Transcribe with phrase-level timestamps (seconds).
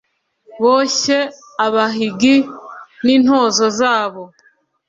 [0.61, 1.19] boshye
[1.65, 2.35] abahigi
[3.03, 4.21] n' intozo zabo.